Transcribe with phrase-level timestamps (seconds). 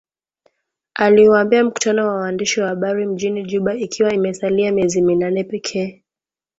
[0.93, 6.03] Aliuambia mkutano wa waandishi wa habari mjini Juba ikiwa imesalia miezi minane pekee.